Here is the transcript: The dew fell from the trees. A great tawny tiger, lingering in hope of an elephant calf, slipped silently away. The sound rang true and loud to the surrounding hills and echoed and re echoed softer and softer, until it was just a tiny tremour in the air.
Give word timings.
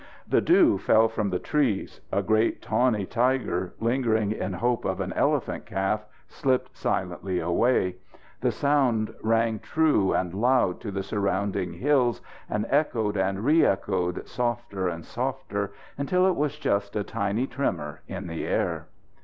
The 0.27 0.41
dew 0.41 0.79
fell 0.79 1.07
from 1.09 1.29
the 1.29 1.37
trees. 1.37 2.01
A 2.11 2.23
great 2.23 2.59
tawny 2.59 3.05
tiger, 3.05 3.75
lingering 3.79 4.31
in 4.31 4.53
hope 4.53 4.83
of 4.83 4.99
an 4.99 5.13
elephant 5.13 5.67
calf, 5.67 6.07
slipped 6.27 6.75
silently 6.75 7.39
away. 7.39 7.97
The 8.39 8.49
sound 8.51 9.13
rang 9.21 9.59
true 9.59 10.11
and 10.13 10.33
loud 10.33 10.81
to 10.81 10.89
the 10.91 11.03
surrounding 11.03 11.73
hills 11.73 12.19
and 12.49 12.65
echoed 12.71 13.15
and 13.15 13.45
re 13.45 13.63
echoed 13.63 14.27
softer 14.27 14.87
and 14.87 15.05
softer, 15.05 15.71
until 15.99 16.25
it 16.25 16.35
was 16.35 16.57
just 16.57 16.95
a 16.95 17.03
tiny 17.03 17.45
tremour 17.45 18.01
in 18.07 18.25
the 18.25 18.43
air. 18.43 18.87